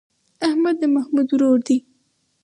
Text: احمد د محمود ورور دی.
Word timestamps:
احمد 0.47 0.75
د 0.81 0.83
محمود 0.95 1.27
ورور 1.33 1.59
دی. 1.67 1.77